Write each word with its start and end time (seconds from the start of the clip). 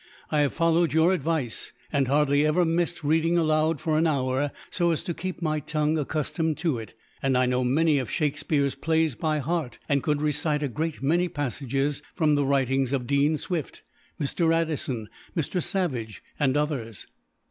"I 0.31 0.39
have 0.39 0.53
followed 0.55 0.93
your 0.93 1.13
advice, 1.13 1.73
and 1.93 2.07
hardly 2.07 2.43
ever 2.43 2.65
missed 2.65 3.03
reading 3.03 3.37
aloud 3.37 3.79
for 3.79 3.99
an 3.99 4.07
hour, 4.07 4.49
so 4.71 4.89
as 4.89 5.03
to 5.03 5.13
keep 5.13 5.43
my 5.43 5.59
tongue 5.59 5.95
accustomed 5.99 6.57
to 6.57 6.79
it; 6.79 6.95
and 7.21 7.37
I 7.37 7.45
know 7.45 7.63
many 7.63 7.99
of 7.99 8.09
Shakespeare's 8.09 8.73
plays 8.73 9.13
by 9.13 9.37
heart, 9.37 9.77
and 9.87 10.01
could 10.01 10.19
recite 10.19 10.63
a 10.63 10.67
great 10.69 11.03
many 11.03 11.27
passages 11.29 12.01
from 12.15 12.33
the 12.33 12.45
writings 12.47 12.93
of 12.93 13.05
Dean 13.05 13.37
Swift, 13.37 13.83
Mr. 14.19 14.51
Addison, 14.51 15.07
Mr. 15.37 15.61
Savage, 15.61 16.23
and 16.39 16.57
others." 16.57 17.05